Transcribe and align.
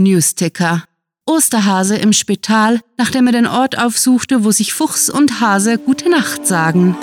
Newsticker. 0.00 0.84
Osterhase 1.26 1.96
im 1.96 2.12
Spital, 2.12 2.80
nachdem 2.96 3.26
er 3.26 3.32
den 3.32 3.46
Ort 3.46 3.78
aufsuchte, 3.78 4.42
wo 4.42 4.50
sich 4.50 4.72
Fuchs 4.72 5.08
und 5.08 5.40
Hase 5.40 5.78
gute 5.78 6.10
Nacht 6.10 6.46
sagen. 6.46 6.96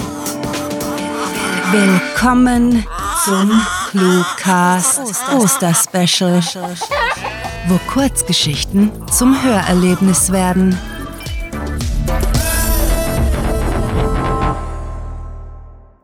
Willkommen 1.72 2.86
zum 3.24 3.62
Cluecast 3.92 5.00
Osterspecial, 5.34 6.42
wo 7.68 7.78
Kurzgeschichten 7.90 8.92
zum 9.12 9.42
Hörerlebnis 9.44 10.32
werden. 10.32 10.78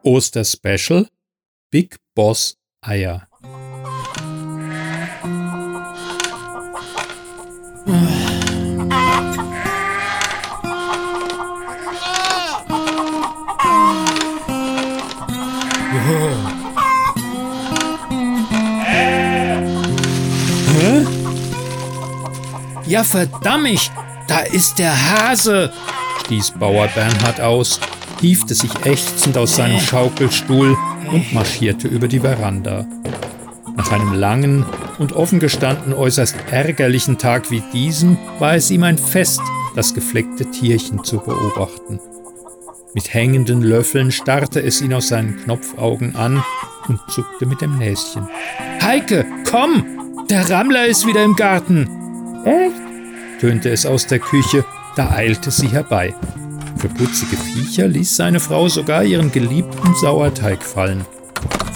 Osterspecial 0.04 1.08
Big 1.72 1.98
Boss 2.14 2.56
Eier. 2.82 3.28
Ja, 22.86 23.04
verdammt, 23.04 23.92
da 24.28 24.40
ist 24.40 24.78
der 24.78 24.94
Hase, 24.94 25.74
stieß 26.26 26.52
Bauer 26.52 26.88
Bernhard 26.88 27.42
aus, 27.42 27.80
hiefte 28.22 28.54
sich 28.54 28.72
ächzend 28.86 29.38
aus 29.38 29.56
seinem 29.56 29.80
Schaukelstuhl 29.80 30.78
und 31.12 31.34
marschierte 31.34 31.88
über 31.88 32.08
die 32.08 32.20
Veranda. 32.20 32.86
Nach 33.76 33.92
einem 33.92 34.14
langen 34.14 34.66
und 35.00 35.14
offen 35.14 35.40
gestanden 35.40 35.94
äußerst 35.94 36.36
ärgerlichen 36.52 37.18
Tag 37.18 37.52
wie 37.52 37.64
diesem 37.74 38.18
war 38.40 38.56
es 38.56 38.72
ihm 38.72 38.84
ein 38.84 38.98
Fest, 38.98 39.42
das 39.76 39.94
gefleckte 39.94 40.50
Tierchen 40.52 41.04
zu 41.04 41.20
beobachten. 41.20 42.00
Mit 42.94 43.14
hängenden 43.14 43.62
Löffeln 43.62 44.12
starrte 44.12 44.62
es 44.62 44.82
ihn 44.82 44.94
aus 44.94 45.08
seinen 45.08 45.38
Knopfaugen 45.38 46.16
an 46.16 46.44
und 46.88 47.00
zuckte 47.10 47.46
mit 47.46 47.62
dem 47.62 47.78
Näschen. 47.78 48.28
Heike, 48.82 49.26
komm! 49.50 50.26
Der 50.30 50.50
Rammler 50.50 50.86
ist 50.86 51.08
wieder 51.08 51.24
im 51.24 51.36
Garten! 51.36 51.90
Echt? 52.46 53.42
tönte 53.42 53.70
es 53.70 53.86
aus 53.86 54.08
der 54.08 54.20
Küche, 54.20 54.64
da 54.96 55.10
eilte 55.12 55.50
sie 55.50 55.68
herbei. 55.68 56.14
Für 56.78 56.90
putzige 56.90 57.36
Viecher 57.36 57.88
ließ 57.88 58.16
seine 58.16 58.40
Frau 58.40 58.68
sogar 58.68 59.04
ihren 59.04 59.32
geliebten 59.32 59.96
Sauerteig 59.96 60.64
fallen. 60.64 61.06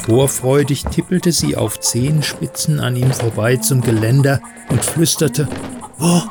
Vorfreudig 0.07 0.85
tippelte 0.85 1.33
sie 1.33 1.57
auf 1.57 1.81
Zehenspitzen 1.81 2.79
an 2.79 2.95
ihm 2.95 3.11
vorbei 3.11 3.57
zum 3.57 3.81
Geländer 3.81 4.39
und 4.69 4.81
flüsterte: 4.85 5.49
Wo? 5.97 6.21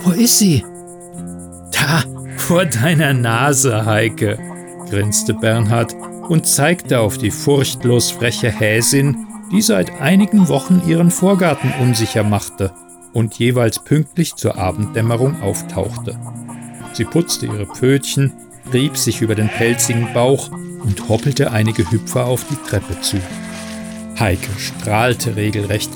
Wo 0.00 0.10
ist 0.10 0.40
sie? 0.40 0.64
Da, 1.70 2.02
vor 2.36 2.64
deiner 2.64 3.14
Nase, 3.14 3.86
Heike, 3.86 4.40
grinste 4.90 5.34
Bernhard 5.34 5.94
und 6.28 6.48
zeigte 6.48 6.98
auf 6.98 7.16
die 7.16 7.30
furchtlos 7.30 8.10
freche 8.10 8.50
Häsin, 8.50 9.28
die 9.52 9.62
seit 9.62 10.00
einigen 10.00 10.48
Wochen 10.48 10.82
ihren 10.84 11.12
Vorgarten 11.12 11.72
unsicher 11.80 12.24
machte 12.24 12.72
und 13.12 13.38
jeweils 13.38 13.78
pünktlich 13.78 14.34
zur 14.34 14.58
Abenddämmerung 14.58 15.40
auftauchte. 15.42 16.18
Sie 16.92 17.04
putzte 17.04 17.46
ihre 17.46 17.66
Pfötchen, 17.66 18.32
rieb 18.72 18.96
sich 18.96 19.20
über 19.20 19.36
den 19.36 19.48
pelzigen 19.48 20.12
Bauch 20.12 20.50
und 20.86 21.08
hoppelte 21.08 21.50
einige 21.50 21.90
Hüpfer 21.90 22.26
auf 22.26 22.44
die 22.48 22.56
Treppe 22.68 23.00
zu. 23.00 23.18
Heike 24.18 24.48
strahlte 24.58 25.36
regelrecht, 25.36 25.90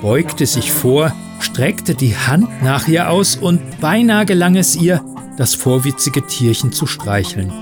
beugte 0.00 0.46
sich 0.46 0.70
vor, 0.70 1.12
streckte 1.40 1.94
die 1.94 2.16
Hand 2.16 2.62
nach 2.62 2.86
ihr 2.86 3.10
aus 3.10 3.36
und 3.36 3.80
beinahe 3.80 4.26
gelang 4.26 4.54
es 4.54 4.76
ihr, 4.76 5.02
das 5.36 5.54
vorwitzige 5.54 6.24
Tierchen 6.26 6.72
zu 6.72 6.86
streicheln. 6.86 7.52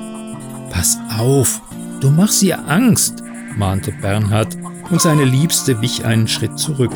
Pass 0.70 0.98
auf, 1.19 1.62
du 2.00 2.11
machst 2.11 2.42
ihr 2.42 2.68
Angst, 2.68 3.23
mahnte 3.57 3.92
Bernhard, 3.92 4.58
und 4.90 5.01
seine 5.01 5.24
Liebste 5.24 5.80
wich 5.80 6.05
einen 6.05 6.28
Schritt 6.28 6.58
zurück. 6.58 6.92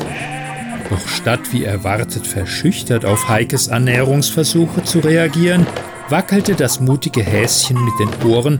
Doch 0.89 1.07
statt 1.07 1.39
wie 1.51 1.63
erwartet 1.63 2.27
verschüchtert 2.27 3.05
auf 3.05 3.27
Heikes 3.27 3.69
Annäherungsversuche 3.69 4.83
zu 4.83 4.99
reagieren, 4.99 5.65
wackelte 6.09 6.55
das 6.55 6.79
mutige 6.79 7.23
Häschen 7.23 7.83
mit 7.83 7.93
den 7.99 8.29
Ohren 8.29 8.59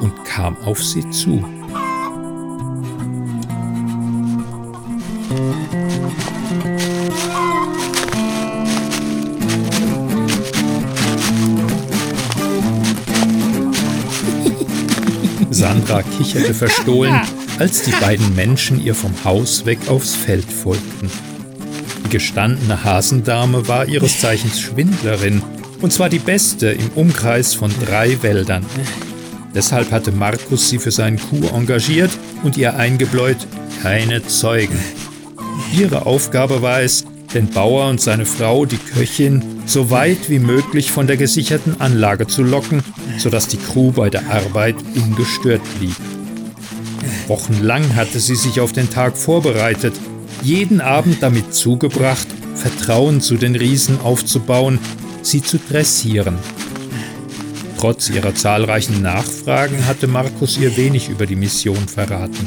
und 0.00 0.24
kam 0.24 0.56
auf 0.64 0.82
sie 0.82 1.08
zu. 1.10 1.44
Sandra 15.50 16.02
kicherte 16.02 16.54
verstohlen, 16.54 17.20
als 17.58 17.82
die 17.82 17.90
beiden 17.90 18.34
Menschen 18.36 18.80
ihr 18.84 18.94
vom 18.94 19.12
Haus 19.24 19.66
weg 19.66 19.78
aufs 19.88 20.14
Feld 20.14 20.50
folgten. 20.50 21.10
Die 22.06 22.10
gestandene 22.10 22.84
Hasendame 22.84 23.66
war 23.68 23.86
ihres 23.86 24.20
Zeichens 24.20 24.60
Schwindlerin, 24.60 25.42
und 25.80 25.92
zwar 25.92 26.08
die 26.08 26.20
beste 26.20 26.68
im 26.68 26.88
Umkreis 26.94 27.54
von 27.54 27.72
drei 27.84 28.22
Wäldern. 28.22 28.64
Deshalb 29.58 29.90
hatte 29.90 30.12
Markus 30.12 30.68
sie 30.68 30.78
für 30.78 30.92
seinen 30.92 31.18
Coup 31.18 31.52
engagiert 31.52 32.12
und 32.44 32.56
ihr 32.56 32.76
eingebläut, 32.76 33.38
keine 33.82 34.24
Zeugen. 34.24 34.78
Ihre 35.76 36.06
Aufgabe 36.06 36.62
war 36.62 36.80
es, 36.80 37.04
den 37.34 37.48
Bauer 37.48 37.88
und 37.88 38.00
seine 38.00 38.24
Frau, 38.24 38.66
die 38.66 38.76
Köchin, 38.76 39.42
so 39.66 39.90
weit 39.90 40.30
wie 40.30 40.38
möglich 40.38 40.92
von 40.92 41.08
der 41.08 41.16
gesicherten 41.16 41.80
Anlage 41.80 42.28
zu 42.28 42.44
locken, 42.44 42.84
sodass 43.18 43.48
die 43.48 43.56
Crew 43.56 43.90
bei 43.90 44.10
der 44.10 44.30
Arbeit 44.30 44.76
ungestört 44.94 45.62
blieb. 45.80 45.96
Wochenlang 47.26 47.96
hatte 47.96 48.20
sie 48.20 48.36
sich 48.36 48.60
auf 48.60 48.72
den 48.72 48.88
Tag 48.88 49.16
vorbereitet, 49.16 49.94
jeden 50.40 50.80
Abend 50.80 51.20
damit 51.20 51.52
zugebracht, 51.52 52.28
Vertrauen 52.54 53.20
zu 53.20 53.34
den 53.34 53.56
Riesen 53.56 54.00
aufzubauen, 54.02 54.78
sie 55.22 55.42
zu 55.42 55.58
dressieren. 55.58 56.38
Trotz 57.78 58.10
ihrer 58.10 58.34
zahlreichen 58.34 59.02
Nachfragen 59.02 59.86
hatte 59.86 60.08
Markus 60.08 60.58
ihr 60.58 60.76
wenig 60.76 61.08
über 61.08 61.26
die 61.26 61.36
Mission 61.36 61.86
verraten. 61.86 62.46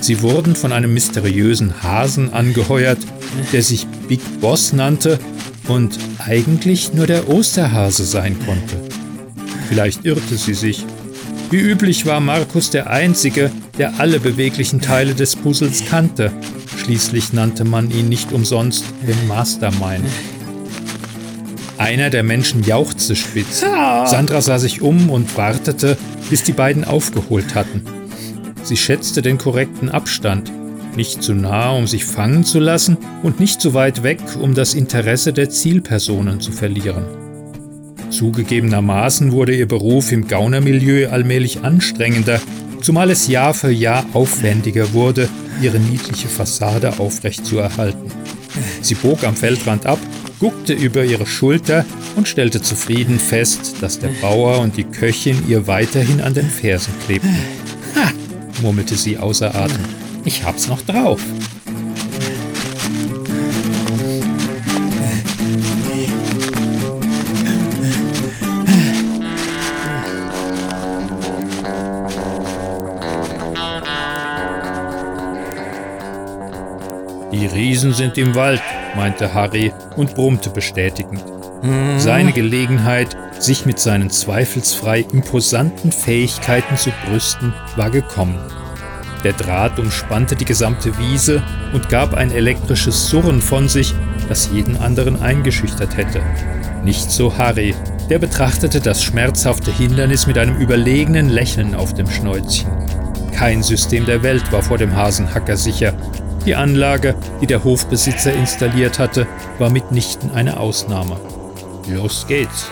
Sie 0.00 0.22
wurden 0.22 0.56
von 0.56 0.72
einem 0.72 0.94
mysteriösen 0.94 1.82
Hasen 1.82 2.32
angeheuert, 2.32 2.98
der 3.52 3.62
sich 3.62 3.86
Big 4.08 4.20
Boss 4.40 4.72
nannte 4.72 5.18
und 5.68 5.98
eigentlich 6.18 6.94
nur 6.94 7.06
der 7.06 7.28
Osterhase 7.28 8.04
sein 8.04 8.38
konnte. 8.46 8.80
Vielleicht 9.68 10.06
irrte 10.06 10.36
sie 10.36 10.54
sich. 10.54 10.86
Wie 11.50 11.58
üblich 11.58 12.06
war 12.06 12.20
Markus 12.20 12.70
der 12.70 12.88
Einzige, 12.88 13.50
der 13.76 14.00
alle 14.00 14.20
beweglichen 14.20 14.80
Teile 14.80 15.14
des 15.14 15.36
Puzzles 15.36 15.84
kannte. 15.86 16.32
Schließlich 16.78 17.34
nannte 17.34 17.64
man 17.64 17.90
ihn 17.90 18.08
nicht 18.08 18.32
umsonst 18.32 18.84
den 19.06 19.28
Mastermind. 19.28 20.06
Einer 21.78 22.10
der 22.10 22.22
Menschen 22.22 22.62
jauchzte 22.62 23.16
spitz. 23.16 23.60
Sandra 23.60 24.40
sah 24.40 24.58
sich 24.58 24.80
um 24.80 25.10
und 25.10 25.36
wartete, 25.36 25.96
bis 26.30 26.42
die 26.42 26.52
beiden 26.52 26.84
aufgeholt 26.84 27.54
hatten. 27.54 27.82
Sie 28.62 28.76
schätzte 28.76 29.22
den 29.22 29.38
korrekten 29.38 29.90
Abstand, 29.90 30.50
nicht 30.96 31.22
zu 31.22 31.34
nah, 31.34 31.70
um 31.70 31.86
sich 31.86 32.04
fangen 32.04 32.44
zu 32.44 32.58
lassen, 32.58 32.96
und 33.22 33.38
nicht 33.38 33.60
zu 33.60 33.74
weit 33.74 34.02
weg, 34.02 34.20
um 34.40 34.54
das 34.54 34.74
Interesse 34.74 35.32
der 35.32 35.50
Zielpersonen 35.50 36.40
zu 36.40 36.50
verlieren. 36.50 37.04
Zugegebenermaßen 38.10 39.32
wurde 39.32 39.54
ihr 39.54 39.68
Beruf 39.68 40.12
im 40.12 40.26
Gaunermilieu 40.26 41.08
allmählich 41.10 41.62
anstrengender, 41.62 42.40
zumal 42.80 43.10
es 43.10 43.28
Jahr 43.28 43.52
für 43.52 43.70
Jahr 43.70 44.06
aufwendiger 44.14 44.92
wurde, 44.94 45.28
ihre 45.60 45.78
niedliche 45.78 46.28
Fassade 46.28 46.98
aufrechtzuerhalten. 46.98 48.10
Sie 48.80 48.94
bog 48.94 49.24
am 49.24 49.36
Feldrand 49.36 49.86
ab, 49.86 49.98
guckte 50.38 50.72
über 50.72 51.04
ihre 51.04 51.26
Schulter 51.26 51.84
und 52.16 52.28
stellte 52.28 52.60
zufrieden 52.60 53.18
fest, 53.18 53.76
dass 53.80 53.98
der 53.98 54.10
Bauer 54.20 54.60
und 54.60 54.76
die 54.76 54.84
Köchin 54.84 55.48
ihr 55.48 55.66
weiterhin 55.66 56.20
an 56.20 56.34
den 56.34 56.48
Fersen 56.48 56.94
klebten. 57.06 57.36
Ha, 57.94 58.10
murmelte 58.62 58.94
sie 58.96 59.18
außer 59.18 59.54
Atem. 59.54 59.84
Ich 60.24 60.44
hab's 60.44 60.68
noch 60.68 60.82
drauf. 60.82 61.20
Die 77.76 77.80
Riesen 77.80 77.92
sind 77.92 78.16
im 78.16 78.34
Wald, 78.34 78.62
meinte 78.96 79.34
Harry 79.34 79.70
und 79.96 80.14
brummte 80.14 80.48
bestätigend. 80.48 81.22
Seine 81.98 82.32
Gelegenheit, 82.32 83.14
sich 83.38 83.66
mit 83.66 83.78
seinen 83.78 84.08
zweifelsfrei 84.08 85.00
imposanten 85.12 85.92
Fähigkeiten 85.92 86.78
zu 86.78 86.90
brüsten, 87.04 87.52
war 87.76 87.90
gekommen. 87.90 88.38
Der 89.24 89.34
Draht 89.34 89.78
umspannte 89.78 90.36
die 90.36 90.46
gesamte 90.46 90.96
Wiese 90.96 91.42
und 91.74 91.90
gab 91.90 92.14
ein 92.14 92.30
elektrisches 92.30 93.10
Surren 93.10 93.42
von 93.42 93.68
sich, 93.68 93.92
das 94.30 94.48
jeden 94.50 94.78
anderen 94.78 95.20
eingeschüchtert 95.20 95.98
hätte. 95.98 96.22
Nicht 96.82 97.10
so 97.10 97.36
Harry, 97.36 97.74
der 98.08 98.18
betrachtete 98.18 98.80
das 98.80 99.04
schmerzhafte 99.04 99.70
Hindernis 99.70 100.26
mit 100.26 100.38
einem 100.38 100.56
überlegenen 100.56 101.28
Lächeln 101.28 101.74
auf 101.74 101.92
dem 101.92 102.08
Schnäuzchen. 102.08 102.70
Kein 103.34 103.62
System 103.62 104.06
der 104.06 104.22
Welt 104.22 104.50
war 104.50 104.62
vor 104.62 104.78
dem 104.78 104.96
Hasenhacker 104.96 105.58
sicher. 105.58 105.92
Die 106.46 106.54
Anlage, 106.54 107.16
die 107.40 107.46
der 107.48 107.64
Hofbesitzer 107.64 108.32
installiert 108.32 109.00
hatte, 109.00 109.26
war 109.58 109.68
mitnichten 109.68 110.30
eine 110.32 110.60
Ausnahme. 110.60 111.20
Los 111.88 112.26
geht's, 112.28 112.70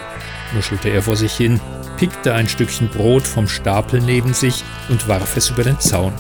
nuschelte 0.55 0.91
er 0.91 1.03
vor 1.03 1.17
sich 1.17 1.35
hin, 1.35 1.61
pickte 1.97 2.35
ein 2.35 2.49
Stückchen 2.49 2.89
Brot 2.89 3.25
vom 3.25 3.49
Stapel 3.49 4.01
neben 4.01 4.33
sich 4.33 4.63
und 4.89 5.09
warf 5.09 5.37
es 5.37 5.51
über 5.51 5.65
den 5.65 5.81
Zaun. 5.81 6.13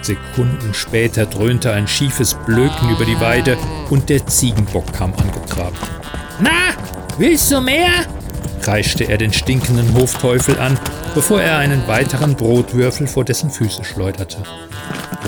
Sekunden 0.00 0.74
später 0.74 1.26
dröhnte 1.26 1.72
ein 1.72 1.88
schiefes 1.88 2.34
Blöken 2.46 2.90
über 2.90 3.04
die 3.04 3.20
Weide 3.20 3.56
und 3.90 4.08
der 4.08 4.24
Ziegenbock 4.24 4.92
kam 4.92 5.12
angetrabt. 5.14 5.78
Na, 6.38 6.50
willst 7.18 7.50
du 7.50 7.60
mehr? 7.60 7.90
kreischte 8.60 9.04
er 9.04 9.18
den 9.18 9.32
stinkenden 9.32 9.92
Hofteufel 9.94 10.58
an, 10.60 10.78
bevor 11.14 11.42
er 11.42 11.58
einen 11.58 11.86
weiteren 11.88 12.36
Brotwürfel 12.36 13.08
vor 13.08 13.24
dessen 13.24 13.50
Füße 13.50 13.84
schleuderte. 13.84 14.38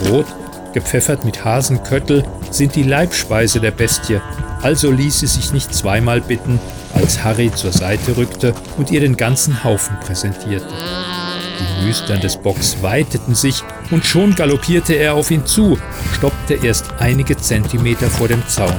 Brot, 0.01 0.27
gepfeffert 0.73 1.25
mit 1.25 1.45
Hasenköttel, 1.45 2.25
sind 2.51 2.75
die 2.75 2.83
Leibspeise 2.83 3.61
der 3.61 3.71
Bestie, 3.71 4.21
also 4.63 4.91
ließ 4.91 5.21
sie 5.21 5.27
sich 5.27 5.53
nicht 5.53 5.75
zweimal 5.75 6.21
bitten, 6.21 6.59
als 6.95 7.23
Harry 7.23 7.53
zur 7.55 7.73
Seite 7.73 8.17
rückte 8.17 8.55
und 8.77 8.91
ihr 8.91 9.01
den 9.01 9.17
ganzen 9.17 9.65
Haufen 9.65 9.99
präsentierte. 10.01 10.75
Die 11.59 11.87
Nüstern 11.87 12.21
des 12.21 12.37
Bocks 12.37 12.77
weiteten 12.83 13.35
sich 13.35 13.63
und 13.91 14.05
schon 14.05 14.35
galoppierte 14.35 14.95
er 14.95 15.15
auf 15.15 15.31
ihn 15.31 15.47
zu, 15.47 15.79
stoppte 16.15 16.55
erst 16.55 16.87
einige 16.99 17.37
Zentimeter 17.37 18.09
vor 18.09 18.29
dem 18.29 18.47
Zaun. 18.49 18.77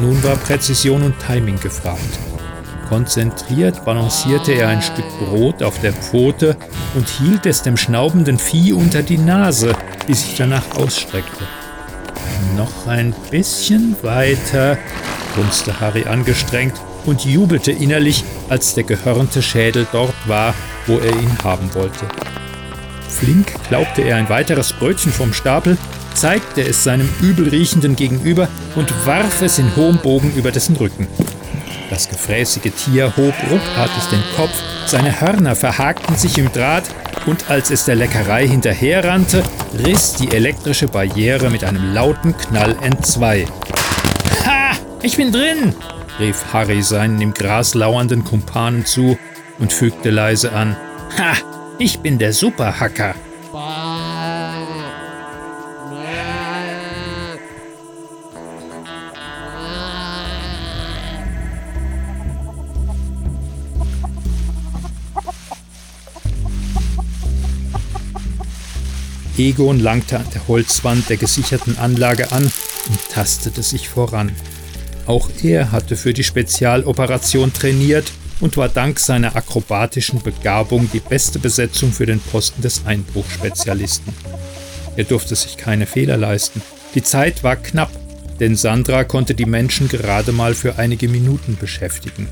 Nun 0.00 0.22
war 0.22 0.36
Präzision 0.36 1.02
und 1.02 1.14
Timing 1.18 1.58
gefragt. 1.60 2.18
Konzentriert 2.88 3.84
balancierte 3.84 4.52
er 4.52 4.68
ein 4.68 4.80
Stück 4.80 5.04
Brot 5.18 5.62
auf 5.62 5.78
der 5.80 5.92
Pfote 5.92 6.56
und 6.94 7.06
hielt 7.06 7.44
es 7.44 7.62
dem 7.62 7.76
schnaubenden 7.76 8.38
Vieh 8.38 8.72
unter 8.72 9.02
die 9.02 9.18
Nase, 9.18 9.74
die 10.08 10.14
sich 10.14 10.34
danach 10.36 10.64
ausstreckte. 10.76 11.44
Noch 12.56 12.86
ein 12.86 13.14
bisschen 13.30 13.94
weiter, 14.02 14.78
grunzte 15.34 15.78
Harry 15.80 16.04
angestrengt 16.06 16.74
und 17.06 17.24
jubelte 17.24 17.70
innerlich, 17.70 18.24
als 18.48 18.74
der 18.74 18.84
gehörnte 18.84 19.42
Schädel 19.42 19.86
dort 19.92 20.14
war, 20.26 20.54
wo 20.86 20.98
er 20.98 21.12
ihn 21.12 21.38
haben 21.44 21.72
wollte. 21.74 22.06
Flink 23.08 23.52
klaubte 23.68 24.02
er 24.02 24.16
ein 24.16 24.28
weiteres 24.28 24.72
Brötchen 24.72 25.12
vom 25.12 25.32
Stapel, 25.32 25.76
zeigte 26.14 26.62
es 26.62 26.82
seinem 26.82 27.08
übelriechenden 27.22 27.94
Gegenüber 27.94 28.48
und 28.74 28.92
warf 29.06 29.42
es 29.42 29.58
in 29.58 29.76
hohem 29.76 29.98
Bogen 29.98 30.32
über 30.34 30.50
dessen 30.50 30.76
Rücken. 30.76 31.06
Das 31.90 32.08
gefräßige 32.08 32.72
Tier 32.72 33.16
hob 33.16 33.34
ruckartig 33.50 34.04
den 34.10 34.22
Kopf, 34.36 34.52
seine 34.86 35.20
Hörner 35.20 35.56
verhakten 35.56 36.16
sich 36.16 36.36
im 36.38 36.52
Draht 36.52 36.84
und 37.28 37.50
als 37.50 37.70
es 37.70 37.84
der 37.84 37.94
Leckerei 37.94 38.48
hinterherrannte, 38.48 39.42
riss 39.84 40.14
die 40.14 40.30
elektrische 40.30 40.88
Barriere 40.88 41.50
mit 41.50 41.62
einem 41.62 41.92
lauten 41.92 42.34
Knall 42.36 42.74
entzwei. 42.80 43.44
Ha! 44.46 44.70
Ich 45.02 45.16
bin 45.18 45.30
drin! 45.30 45.74
rief 46.18 46.42
Harry 46.52 46.82
seinen 46.82 47.20
im 47.20 47.34
Gras 47.34 47.74
lauernden 47.74 48.24
Kumpanen 48.24 48.86
zu 48.86 49.18
und 49.58 49.72
fügte 49.72 50.10
leise 50.10 50.52
an. 50.52 50.74
Ha! 51.18 51.34
Ich 51.78 52.00
bin 52.00 52.18
der 52.18 52.32
Superhacker! 52.32 53.14
Egon 69.38 69.78
langte 69.78 70.18
an 70.18 70.26
der 70.34 70.48
Holzwand 70.48 71.08
der 71.08 71.16
gesicherten 71.16 71.78
Anlage 71.78 72.32
an 72.32 72.42
und 72.42 72.98
tastete 73.12 73.62
sich 73.62 73.88
voran. 73.88 74.32
Auch 75.06 75.30
er 75.42 75.72
hatte 75.72 75.96
für 75.96 76.12
die 76.12 76.24
Spezialoperation 76.24 77.52
trainiert 77.52 78.12
und 78.40 78.56
war 78.56 78.68
dank 78.68 78.98
seiner 78.98 79.36
akrobatischen 79.36 80.20
Begabung 80.22 80.88
die 80.92 81.00
beste 81.00 81.38
Besetzung 81.38 81.92
für 81.92 82.06
den 82.06 82.20
Posten 82.20 82.62
des 82.62 82.82
Einbruchspezialisten. 82.84 84.12
Er 84.96 85.04
durfte 85.04 85.34
sich 85.36 85.56
keine 85.56 85.86
Fehler 85.86 86.16
leisten. 86.16 86.60
Die 86.94 87.02
Zeit 87.02 87.44
war 87.44 87.56
knapp, 87.56 87.90
denn 88.40 88.56
Sandra 88.56 89.04
konnte 89.04 89.34
die 89.34 89.46
Menschen 89.46 89.88
gerade 89.88 90.32
mal 90.32 90.54
für 90.54 90.78
einige 90.78 91.08
Minuten 91.08 91.56
beschäftigen. 91.60 92.28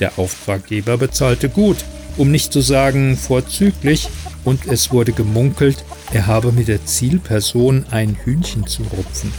Der 0.00 0.18
Auftraggeber 0.18 0.98
bezahlte 0.98 1.48
gut, 1.48 1.78
um 2.16 2.30
nicht 2.30 2.52
zu 2.52 2.60
sagen 2.60 3.16
vorzüglich, 3.16 4.08
und 4.44 4.66
es 4.66 4.92
wurde 4.92 5.12
gemunkelt, 5.12 5.84
er 6.12 6.26
habe 6.26 6.52
mit 6.52 6.68
der 6.68 6.84
Zielperson 6.84 7.86
ein 7.90 8.16
Hühnchen 8.24 8.66
zu 8.66 8.82
rupfen. 8.82 9.32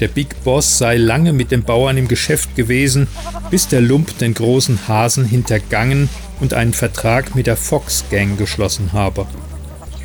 Der 0.00 0.08
Big 0.08 0.42
Boss 0.44 0.78
sei 0.78 0.96
lange 0.96 1.34
mit 1.34 1.50
den 1.50 1.62
Bauern 1.62 1.98
im 1.98 2.08
Geschäft 2.08 2.56
gewesen, 2.56 3.06
bis 3.50 3.68
der 3.68 3.82
Lump 3.82 4.16
den 4.18 4.32
großen 4.32 4.88
Hasen 4.88 5.26
hintergangen 5.26 6.08
und 6.40 6.54
einen 6.54 6.72
Vertrag 6.72 7.34
mit 7.34 7.46
der 7.46 7.56
Fox 7.56 8.04
Gang 8.10 8.38
geschlossen 8.38 8.92
habe. 8.94 9.26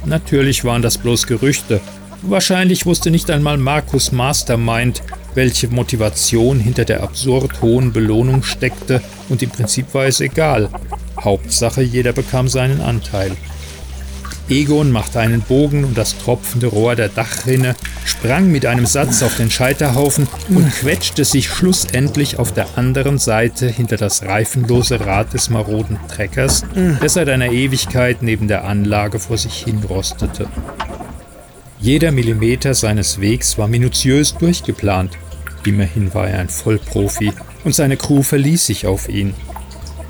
Natürlich 0.03 0.65
waren 0.65 0.81
das 0.81 0.97
bloß 0.97 1.27
Gerüchte. 1.27 1.79
Wahrscheinlich 2.21 2.85
wusste 2.85 3.09
nicht 3.09 3.29
einmal 3.29 3.57
Markus 3.57 4.12
Mastermind, 4.12 5.01
welche 5.33 5.67
Motivation 5.69 6.59
hinter 6.59 6.83
der 6.83 7.03
absurd 7.03 7.62
hohen 7.62 7.94
Belohnung 7.94 8.44
steckte 8.44 9.01
und 9.29 9.41
im 9.44 9.50
Prinzip 9.50 9.94
war 9.94 10.06
es 10.06 10.19
egal. 10.19 10.69
Hauptsache, 11.19 11.81
jeder 11.81 12.13
bekam 12.13 12.47
seinen 12.47 12.81
Anteil. 12.81 13.31
Egon 14.47 14.92
machte 14.92 15.19
einen 15.19 15.42
Bogen 15.42 15.83
um 15.83 15.95
das 15.95 16.18
tropfende 16.19 16.68
Rohr 16.68 16.95
der 16.95 17.09
Dachrinne, 17.09 17.75
sprang 18.06 18.51
mit 18.51 18.68
einem 18.68 18.86
Satz 18.86 19.24
auf 19.24 19.36
den 19.38 19.50
Scheiterhaufen 19.50 20.27
und 20.50 20.71
quetschte 20.71 21.25
sich 21.25 21.47
schlussendlich 21.47 22.38
auf 22.38 22.53
der 22.53 22.77
anderen 22.77 23.18
Seite 23.18 23.68
hinter 23.68 23.97
das 23.97 24.24
reifenlose 24.24 25.00
Rad 25.00 25.33
des 25.33 25.50
maroden 25.50 25.97
Treckers, 26.07 26.63
der 26.75 27.09
seit 27.09 27.30
einer 27.30 27.51
Ewigkeit 27.51 28.21
neben 28.21 28.47
der 28.47 28.65
Anlage 28.65 29.18
vor 29.19 29.39
sich 29.39 29.63
hin 29.63 29.81
rostete. 29.89 30.48
Jeder 31.80 32.12
Millimeter 32.12 32.75
seines 32.75 33.19
Wegs 33.19 33.57
war 33.57 33.68
minutiös 33.68 34.36
durchgeplant. 34.36 35.18
Immerhin 35.65 36.13
war 36.13 36.27
er 36.27 36.39
ein 36.39 36.50
Vollprofi 36.50 37.33
und 37.63 37.74
seine 37.74 37.98
Crew 37.98 38.22
verließ 38.22 38.67
sich 38.67 38.86
auf 38.86 39.10
ihn. 39.10 39.34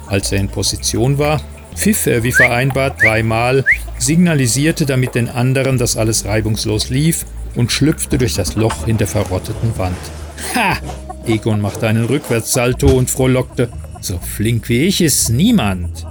Als 0.07 0.31
er 0.33 0.39
in 0.39 0.49
Position 0.49 1.17
war, 1.17 1.41
pfiff 1.75 2.07
er 2.07 2.23
wie 2.23 2.31
vereinbart 2.31 3.01
dreimal, 3.01 3.65
signalisierte 3.97 4.85
damit 4.85 5.15
den 5.15 5.29
anderen, 5.29 5.77
dass 5.77 5.97
alles 5.97 6.25
reibungslos 6.25 6.89
lief 6.89 7.25
und 7.55 7.71
schlüpfte 7.71 8.17
durch 8.17 8.35
das 8.35 8.55
Loch 8.55 8.87
in 8.87 8.97
der 8.97 9.07
verrotteten 9.07 9.77
Wand. 9.77 9.97
Ha! 10.55 10.77
Egon 11.27 11.61
machte 11.61 11.87
einen 11.87 12.05
Rückwärtssalto 12.05 12.87
und 12.87 13.09
frohlockte. 13.09 13.69
So 14.01 14.19
flink 14.19 14.69
wie 14.69 14.83
ich 14.85 15.01
ist 15.01 15.29
niemand. 15.29 16.05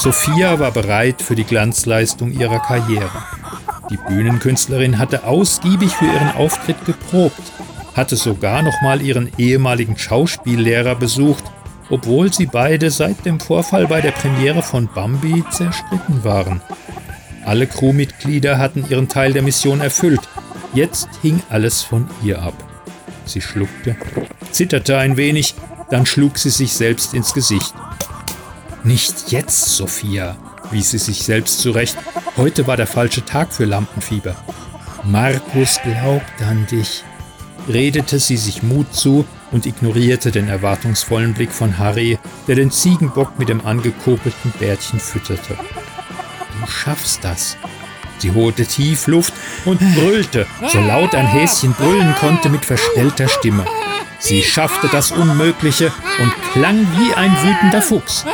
Sophia 0.00 0.58
war 0.58 0.70
bereit 0.70 1.20
für 1.20 1.34
die 1.34 1.44
Glanzleistung 1.44 2.32
ihrer 2.32 2.58
Karriere. 2.60 3.10
Die 3.90 3.98
Bühnenkünstlerin 3.98 4.98
hatte 4.98 5.24
ausgiebig 5.24 5.90
für 5.90 6.06
ihren 6.06 6.30
Auftritt 6.36 6.86
geprobt, 6.86 7.42
hatte 7.94 8.16
sogar 8.16 8.62
noch 8.62 8.80
mal 8.80 9.02
ihren 9.02 9.30
ehemaligen 9.36 9.98
Schauspiellehrer 9.98 10.94
besucht, 10.94 11.44
obwohl 11.90 12.32
sie 12.32 12.46
beide 12.46 12.90
seit 12.90 13.26
dem 13.26 13.38
Vorfall 13.40 13.88
bei 13.88 14.00
der 14.00 14.12
Premiere 14.12 14.62
von 14.62 14.88
Bambi 14.94 15.44
zerstritten 15.50 16.24
waren. 16.24 16.62
Alle 17.44 17.66
Crewmitglieder 17.66 18.56
hatten 18.56 18.86
ihren 18.88 19.08
Teil 19.08 19.34
der 19.34 19.42
Mission 19.42 19.82
erfüllt. 19.82 20.22
Jetzt 20.72 21.10
hing 21.20 21.42
alles 21.50 21.82
von 21.82 22.08
ihr 22.22 22.40
ab. 22.40 22.54
Sie 23.26 23.42
schluckte, 23.42 23.96
zitterte 24.50 24.96
ein 24.96 25.18
wenig, 25.18 25.54
dann 25.90 26.06
schlug 26.06 26.38
sie 26.38 26.48
sich 26.48 26.72
selbst 26.72 27.12
ins 27.12 27.34
Gesicht. 27.34 27.74
Nicht 28.82 29.30
jetzt, 29.30 29.76
Sophia, 29.76 30.36
wies 30.70 30.90
sie 30.90 30.98
sich 30.98 31.22
selbst 31.22 31.60
zurecht. 31.60 31.98
Heute 32.38 32.66
war 32.66 32.78
der 32.78 32.86
falsche 32.86 33.24
Tag 33.24 33.52
für 33.52 33.66
Lampenfieber. 33.66 34.34
Markus 35.04 35.78
glaubt 35.82 36.42
an 36.48 36.66
dich, 36.66 37.04
redete 37.68 38.18
sie 38.18 38.38
sich 38.38 38.62
Mut 38.62 38.94
zu 38.94 39.26
und 39.50 39.66
ignorierte 39.66 40.30
den 40.30 40.48
erwartungsvollen 40.48 41.34
Blick 41.34 41.52
von 41.52 41.76
Harry, 41.78 42.18
der 42.46 42.54
den 42.54 42.70
Ziegenbock 42.70 43.38
mit 43.38 43.50
dem 43.50 43.66
angekopelten 43.66 44.52
Bärtchen 44.58 44.98
fütterte. 44.98 45.56
Du 46.60 46.66
schaffst 46.70 47.22
das. 47.22 47.58
Sie 48.18 48.32
holte 48.32 48.64
tief 48.64 49.06
Luft 49.06 49.34
und 49.66 49.78
brüllte, 49.94 50.46
so 50.68 50.78
laut 50.78 51.14
ein 51.14 51.26
Häschen 51.26 51.72
brüllen 51.74 52.14
konnte 52.18 52.48
mit 52.48 52.64
verstellter 52.64 53.28
Stimme. 53.28 53.64
Sie 54.18 54.42
schaffte 54.42 54.88
das 54.92 55.10
Unmögliche 55.10 55.92
und 56.18 56.32
klang 56.52 56.86
wie 56.98 57.14
ein 57.14 57.32
wütender 57.42 57.80
Fuchs. 57.80 58.24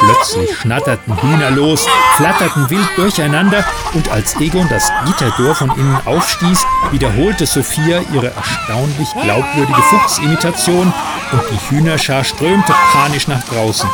Plötzlich 0.00 0.56
schnatterten 0.56 1.20
Hühner 1.22 1.50
los, 1.50 1.86
flatterten 2.16 2.68
wild 2.70 2.88
durcheinander 2.96 3.64
und 3.94 4.10
als 4.10 4.38
Egon 4.40 4.68
das 4.68 4.90
Gitterdor 5.06 5.54
von 5.54 5.70
innen 5.70 5.98
aufstieß, 6.04 6.64
wiederholte 6.90 7.46
Sophia 7.46 8.00
ihre 8.12 8.32
erstaunlich 8.32 9.08
glaubwürdige 9.22 9.82
Fuchsimitation 9.82 10.92
und 11.32 11.42
die 11.50 11.70
Hühnerschar 11.70 12.24
strömte 12.24 12.74
panisch 12.92 13.28
nach 13.28 13.42
draußen. 13.44 13.88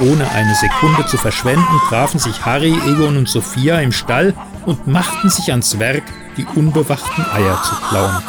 Ohne 0.00 0.30
eine 0.30 0.54
Sekunde 0.54 1.04
zu 1.06 1.18
verschwenden, 1.18 1.80
trafen 1.88 2.18
sich 2.18 2.44
Harry, 2.46 2.72
Egon 2.86 3.18
und 3.18 3.28
Sophia 3.28 3.80
im 3.80 3.92
Stall 3.92 4.34
und 4.64 4.86
machten 4.86 5.28
sich 5.28 5.50
ans 5.50 5.78
Werk, 5.78 6.04
die 6.36 6.46
unbewachten 6.54 7.26
Eier 7.30 7.62
zu 7.62 7.74
klauen. 7.88 8.22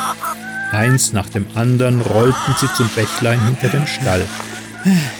Eins 0.72 1.14
nach 1.14 1.30
dem 1.30 1.46
anderen 1.56 2.02
rollten 2.02 2.56
sie 2.60 2.72
zum 2.74 2.90
Bächlein 2.90 3.40
hinter 3.46 3.70
dem 3.70 3.88
Stall. 3.88 4.26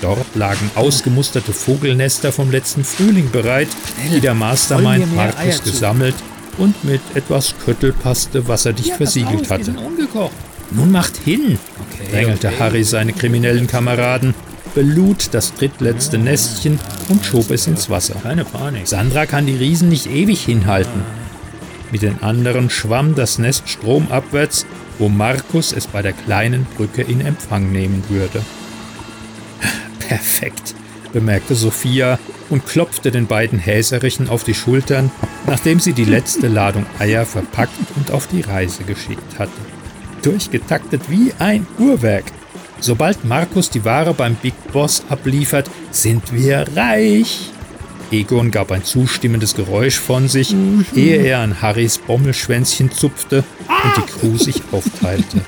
Dort 0.02 0.36
lagen 0.36 0.72
ausgemusterte 0.76 1.54
Vogelnester 1.54 2.32
vom 2.32 2.52
letzten 2.52 2.84
Frühling 2.84 3.30
bereit, 3.32 3.68
die 4.12 4.20
der 4.20 4.34
Mastermind 4.34 5.16
Markus 5.16 5.64
gesammelt 5.64 6.16
und 6.58 6.84
mit 6.84 7.02
etwas 7.14 7.54
Köttelpaste 7.64 8.48
wasserdicht 8.48 8.94
versiegelt 8.94 9.50
hatte. 9.50 9.74
Nun 10.72 10.92
macht 10.92 11.18
hin, 11.18 11.58
drängelte 12.12 12.58
Harry 12.60 12.84
seine 12.84 13.14
kriminellen 13.14 13.68
Kameraden, 13.68 14.34
belud 14.74 15.30
das 15.34 15.54
drittletzte 15.54 16.18
Nestchen 16.18 16.80
und 17.10 17.26
schob 17.26 17.52
es 17.52 17.68
ins 17.68 17.90
Wasser. 17.90 18.16
Keine 18.24 18.46
Panik. 18.46 18.88
Sandra 18.88 19.26
kann 19.26 19.46
die 19.46 19.56
Riesen 19.56 19.90
nicht 19.90 20.08
ewig 20.08 20.42
hinhalten. 20.46 21.04
Mit 21.92 22.04
den 22.04 22.24
anderen 22.24 22.70
schwamm 22.70 23.16
das 23.16 23.38
Nest 23.38 23.68
stromabwärts, 23.68 24.66
wo 24.98 25.10
Markus 25.10 25.74
es 25.74 25.88
bei 25.88 26.02
der 26.02 26.14
kleinen 26.14 26.66
Brücke 26.78 27.02
in 27.02 27.20
Empfang 27.20 27.72
nehmen 27.72 28.04
würde. 28.08 28.42
Perfekt, 30.12 30.76
bemerkte 31.14 31.56
Sophia 31.56 32.20
und 32.50 32.66
klopfte 32.66 33.12
den 33.12 33.28
beiden 33.28 33.60
Häserichen 33.60 34.28
auf 34.28 34.44
die 34.44 34.54
Schultern, 34.54 35.10
nachdem 35.48 35.80
sie 35.80 35.94
die 35.94 36.04
letzte 36.04 36.48
Ladung 36.50 36.86
Eier 37.00 37.26
verpackt 37.26 37.72
und 37.96 38.12
auf 38.12 38.28
die 38.28 38.42
Reise 38.42 38.84
geschickt 38.84 39.40
hatte. 39.40 39.54
Durchgetaktet 40.22 41.04
wie 41.10 41.32
ein 41.40 41.66
Uhrwerk. 41.80 42.26
Sobald 42.82 43.24
Markus 43.24 43.70
die 43.70 43.86
Ware 43.86 44.14
beim 44.14 44.36
Big 44.36 44.54
Boss 44.74 45.06
abliefert, 45.08 45.72
sind 45.92 46.34
wir 46.34 46.66
reich. 46.76 47.50
Egon 48.12 48.52
gab 48.52 48.74
ein 48.74 48.84
zustimmendes 48.84 49.56
Geräusch 49.56 49.98
von 49.98 50.28
sich, 50.28 50.54
ehe 50.94 51.24
er 51.24 51.40
an 51.40 51.62
Harrys 51.62 52.00
Bommelschwänzchen 52.00 52.92
zupfte 52.92 53.46
und 53.70 53.96
die 53.96 54.12
Crew 54.12 54.38
sich 54.38 54.62
aufteilte. 54.74 55.40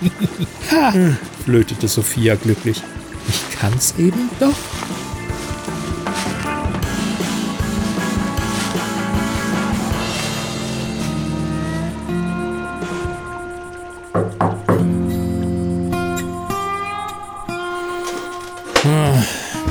Ha! 0.72 0.94
flötete 1.44 1.90
Sophia 1.90 2.36
glücklich. 2.36 2.82
Ich 3.28 3.58
kann's 3.58 3.96
eben 3.98 4.30
doch. 4.40 4.54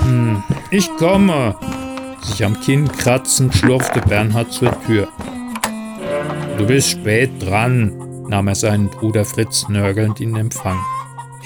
Hm, 0.05 0.43
ich 0.71 0.89
komme. 0.97 1.55
Sich 2.23 2.45
am 2.45 2.59
Kinn 2.61 2.91
kratzend 2.91 3.55
schlurfte 3.55 4.01
Bernhard 4.01 4.53
zur 4.53 4.71
Tür. 4.87 5.09
Du 6.57 6.67
bist 6.67 6.91
spät 6.91 7.31
dran, 7.41 7.93
nahm 8.29 8.49
er 8.49 8.55
seinen 8.55 8.89
Bruder 8.89 9.25
Fritz 9.25 9.69
nörgelnd 9.69 10.21
in 10.21 10.37
Empfang. 10.37 10.79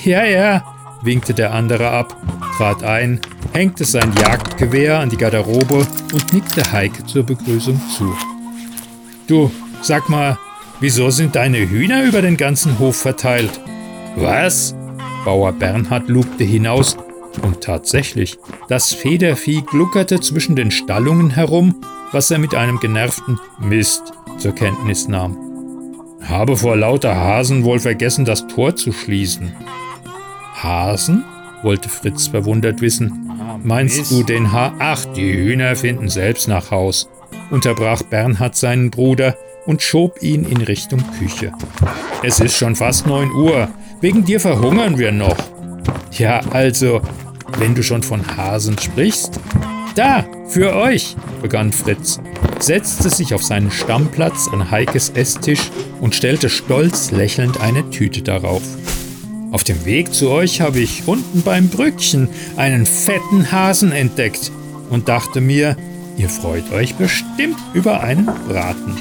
Ja, 0.04 0.25
ja, 0.25 0.75
winkte 1.06 1.32
der 1.32 1.54
andere 1.54 1.88
ab, 1.90 2.16
trat 2.58 2.84
ein, 2.84 3.20
hängte 3.52 3.84
sein 3.84 4.12
Jagdgewehr 4.20 4.98
an 4.98 5.08
die 5.08 5.16
Garderobe 5.16 5.86
und 6.12 6.32
nickte 6.32 6.70
Heike 6.72 7.06
zur 7.06 7.22
Begrüßung 7.22 7.80
zu. 7.96 8.14
Du, 9.26 9.50
sag 9.80 10.08
mal, 10.08 10.38
wieso 10.80 11.10
sind 11.10 11.36
deine 11.36 11.58
Hühner 11.58 12.04
über 12.04 12.20
den 12.20 12.36
ganzen 12.36 12.78
Hof 12.78 12.96
verteilt? 12.96 13.60
Was? 14.16 14.75
Bauer 15.25 15.52
Bernhard 15.52 16.08
lugte 16.08 16.44
hinaus, 16.44 16.96
und 17.42 17.60
tatsächlich, 17.60 18.38
das 18.68 18.92
Federvieh 18.92 19.62
gluckerte 19.62 20.20
zwischen 20.20 20.56
den 20.56 20.70
Stallungen 20.70 21.30
herum, 21.30 21.75
was 22.12 22.30
er 22.30 22.38
mit 22.38 22.54
einem 22.54 22.80
genervten 22.80 23.38
Mist 23.60 24.12
zur 24.38 24.54
Kenntnis 24.54 25.08
nahm. 25.08 25.36
Habe 26.22 26.56
vor 26.56 26.76
lauter 26.76 27.14
Hasen 27.14 27.64
wohl 27.64 27.78
vergessen, 27.78 28.25
das 28.25 28.46
Tor 28.46 28.75
zu 28.75 28.92
schließen. 28.92 29.52
Hasen? 30.66 31.25
wollte 31.62 31.88
Fritz 31.88 32.28
verwundert 32.28 32.80
wissen. 32.80 33.30
Meinst 33.62 34.11
du 34.11 34.23
den 34.23 34.52
Ha? 34.52 34.75
Ach, 34.78 35.04
die 35.04 35.32
Hühner 35.32 35.75
finden 35.75 36.08
selbst 36.08 36.49
nach 36.49 36.70
Haus, 36.70 37.08
unterbrach 37.50 38.02
Bernhard 38.02 38.56
seinen 38.56 38.90
Bruder 38.90 39.37
und 39.66 39.82
schob 39.82 40.23
ihn 40.23 40.44
in 40.44 40.58
Richtung 40.58 41.02
Küche. 41.18 41.52
Es 42.23 42.40
ist 42.40 42.56
schon 42.56 42.76
fast 42.76 43.06
neun 43.06 43.30
Uhr. 43.32 43.68
Wegen 44.00 44.25
dir 44.25 44.40
verhungern 44.40 44.99
wir 44.99 45.12
noch. 45.12 45.37
Ja, 46.12 46.40
also, 46.52 47.00
wenn 47.58 47.75
du 47.75 47.82
schon 47.82 48.02
von 48.02 48.37
Hasen 48.37 48.78
sprichst. 48.78 49.40
Da, 49.94 50.25
für 50.46 50.76
euch, 50.76 51.16
begann 51.42 51.73
Fritz, 51.73 52.20
setzte 52.61 53.11
sich 53.11 53.35
auf 53.35 53.42
seinen 53.42 53.70
Stammplatz 53.70 54.49
an 54.52 54.70
Heikes 54.70 55.11
Esstisch 55.11 55.70
und 56.00 56.14
stellte 56.14 56.49
stolz 56.49 57.11
lächelnd 57.11 57.61
eine 57.61 57.88
Tüte 57.90 58.23
darauf. 58.23 58.62
Auf 59.56 59.64
dem 59.64 59.86
Weg 59.86 60.12
zu 60.12 60.28
euch 60.28 60.60
habe 60.60 60.80
ich 60.80 61.04
unten 61.08 61.40
beim 61.40 61.70
Brückchen 61.70 62.28
einen 62.56 62.84
fetten 62.84 63.50
Hasen 63.50 63.90
entdeckt 63.90 64.52
und 64.90 65.08
dachte 65.08 65.40
mir, 65.40 65.78
ihr 66.18 66.28
freut 66.28 66.70
euch 66.72 66.94
bestimmt 66.96 67.56
über 67.72 68.02
einen 68.02 68.26
Braten. 68.26 68.98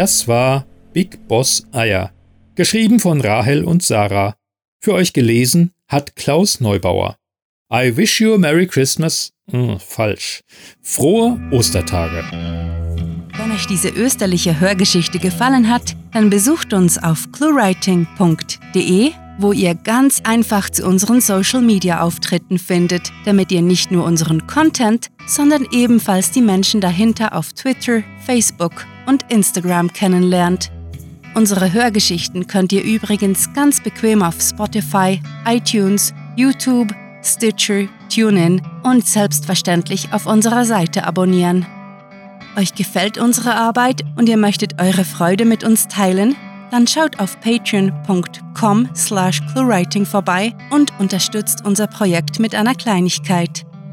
Das 0.00 0.26
war 0.26 0.64
Big 0.94 1.28
Boss 1.28 1.66
Eier, 1.72 2.10
geschrieben 2.54 3.00
von 3.00 3.20
Rahel 3.20 3.64
und 3.64 3.82
Sarah. 3.82 4.34
Für 4.82 4.94
euch 4.94 5.12
gelesen 5.12 5.72
hat 5.88 6.16
Klaus 6.16 6.58
Neubauer. 6.58 7.18
I 7.70 7.94
wish 7.98 8.18
you 8.18 8.32
a 8.32 8.38
Merry 8.38 8.66
Christmas. 8.66 9.34
Hm, 9.50 9.78
falsch. 9.78 10.40
Frohe 10.80 11.38
Ostertage. 11.52 12.24
Wenn 12.32 13.52
euch 13.52 13.66
diese 13.66 13.90
österliche 13.90 14.58
Hörgeschichte 14.58 15.18
gefallen 15.18 15.68
hat, 15.68 15.94
dann 16.14 16.30
besucht 16.30 16.72
uns 16.72 16.96
auf 16.96 17.30
cluewriting.de, 17.32 19.10
wo 19.36 19.52
ihr 19.52 19.74
ganz 19.74 20.22
einfach 20.24 20.70
zu 20.70 20.86
unseren 20.86 21.20
Social 21.20 21.60
Media 21.60 22.00
Auftritten 22.00 22.58
findet, 22.58 23.12
damit 23.26 23.52
ihr 23.52 23.60
nicht 23.60 23.90
nur 23.90 24.06
unseren 24.06 24.46
Content, 24.46 25.10
sondern 25.26 25.66
ebenfalls 25.72 26.30
die 26.30 26.40
Menschen 26.40 26.80
dahinter 26.80 27.36
auf 27.36 27.52
Twitter, 27.52 28.02
Facebook 28.24 28.86
und 29.06 29.24
Instagram 29.28 29.92
kennenlernt. 29.92 30.70
Unsere 31.34 31.72
Hörgeschichten 31.72 32.46
könnt 32.46 32.72
ihr 32.72 32.82
übrigens 32.82 33.52
ganz 33.52 33.80
bequem 33.80 34.22
auf 34.22 34.40
Spotify, 34.40 35.20
iTunes, 35.46 36.12
YouTube, 36.36 36.92
Stitcher, 37.22 37.86
TuneIn 38.12 38.62
und 38.82 39.06
selbstverständlich 39.06 40.12
auf 40.12 40.26
unserer 40.26 40.64
Seite 40.64 41.06
abonnieren. 41.06 41.66
Euch 42.56 42.74
gefällt 42.74 43.18
unsere 43.18 43.54
Arbeit 43.54 44.02
und 44.16 44.28
ihr 44.28 44.36
möchtet 44.36 44.80
eure 44.80 45.04
Freude 45.04 45.44
mit 45.44 45.62
uns 45.62 45.86
teilen? 45.86 46.34
Dann 46.70 46.86
schaut 46.86 47.18
auf 47.18 47.40
patreon.com 47.40 48.88
slash 48.94 49.40
cluewriting 49.52 50.06
vorbei 50.06 50.52
und 50.70 50.92
unterstützt 50.98 51.64
unser 51.64 51.86
Projekt 51.86 52.38
mit 52.38 52.54
einer 52.54 52.74
Kleinigkeit. 52.74 53.64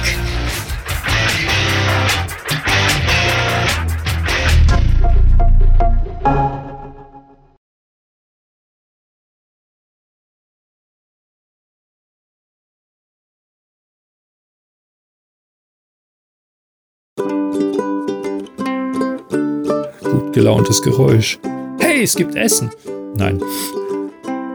Gelauntes 20.41 20.81
Geräusch. 20.81 21.37
Hey, 21.79 22.01
es 22.01 22.15
gibt 22.15 22.33
Essen. 22.33 22.71
Nein. 23.15 23.43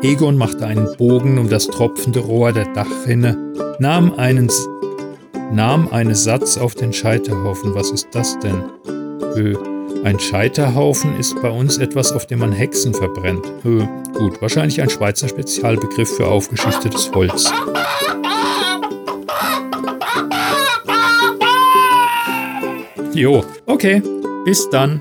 Egon 0.03 0.37
machte 0.37 0.67
einen 0.67 0.89
Bogen 0.97 1.39
um 1.39 1.49
das 1.49 1.69
tropfende 1.69 2.19
Rohr 2.19 2.51
der 2.51 2.65
Dachrinne, 2.73 3.55
nahm 3.79 4.13
einen, 4.15 4.51
nahm 5.53 5.87
einen 5.93 6.17
Satz 6.17 6.59
auf 6.59 6.75
den 6.75 6.93
Scheiterhaufen. 6.93 7.77
Was 7.77 7.93
ist 7.93 8.09
das 8.11 8.37
denn? 8.41 8.65
Ö. 9.37 9.55
Ein 10.03 10.19
Scheiterhaufen 10.19 11.17
ist 11.21 11.41
bei 11.41 11.51
uns 11.51 11.79
etwas, 11.79 12.11
auf 12.11 12.27
dem 12.27 12.41
man 12.41 12.51
Hexen 12.51 12.93
verbrennt. 12.93 13.47
Ö. 13.65 13.85
Gut, 14.13 14.43
wahrscheinlich 14.43 14.83
ein 14.83 14.91
Schweizer 14.91 15.29
Spezialbegriff 15.29 16.17
für 16.17 16.27
aufgeschichtetes 16.27 17.13
Holz. 17.15 17.53
Jo, 23.13 23.45
okay. 23.67 24.03
Bis 24.45 24.69
dann. 24.69 25.01